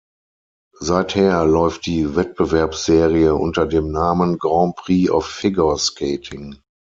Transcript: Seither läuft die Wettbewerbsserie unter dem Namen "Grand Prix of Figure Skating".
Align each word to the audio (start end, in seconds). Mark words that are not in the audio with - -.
Seither 0.79 1.45
läuft 1.45 1.85
die 1.85 2.15
Wettbewerbsserie 2.15 3.35
unter 3.35 3.67
dem 3.67 3.91
Namen 3.91 4.39
"Grand 4.39 4.75
Prix 4.75 5.11
of 5.11 5.27
Figure 5.27 5.77
Skating". 5.77 6.57